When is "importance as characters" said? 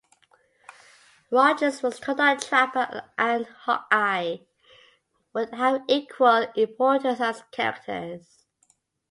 6.55-8.43